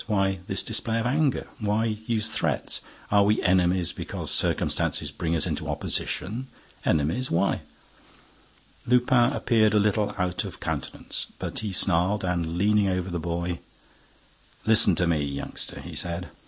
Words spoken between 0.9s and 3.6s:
of anger? Why use threats? Are we